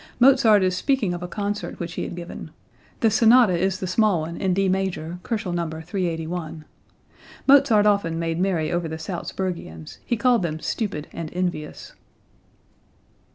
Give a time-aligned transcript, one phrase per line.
[0.19, 2.49] Mozart is speaking of a concert which he had given.
[3.01, 5.69] The sonata is the small one in D major (Kochel, No.
[5.69, 6.65] 381).
[7.45, 11.93] Mozart often made merry over the Salzburgians; he called them stupid and envious.)